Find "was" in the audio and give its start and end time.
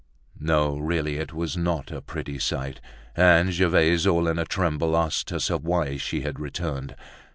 1.31-1.55